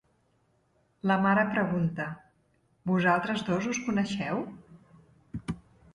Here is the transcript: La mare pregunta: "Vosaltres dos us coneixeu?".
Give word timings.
La 1.11 1.17
mare 1.25 1.43
pregunta: 1.51 2.07
"Vosaltres 2.93 3.47
dos 3.51 3.71
us 3.75 3.83
coneixeu?". 3.91 4.45